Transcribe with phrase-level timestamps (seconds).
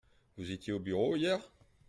[0.39, 1.47] Vous étiez au bureau hier?